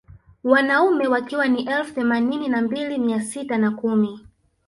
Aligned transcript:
Wanaume 0.43 1.07
wakiwa 1.07 1.47
ni 1.47 1.63
elfu 1.65 1.93
themanini 1.93 2.47
na 2.47 2.61
mbili 2.61 2.97
mia 2.97 3.21
sita 3.21 3.57
na 3.57 3.71
kumi 3.71 4.27